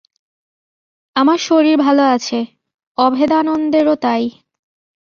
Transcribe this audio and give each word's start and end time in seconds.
আমার 1.15 1.39
শরীর 1.39 1.75
ভাল 1.77 1.97
আছে, 2.15 2.39
অভেদানন্দেরও 2.97 3.95
তাই। 3.95 4.23